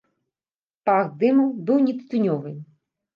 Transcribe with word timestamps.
Пах 0.89 1.11
дыму 1.23 1.45
быў 1.67 1.77
не 1.87 1.93
тытунёвы. 1.99 2.55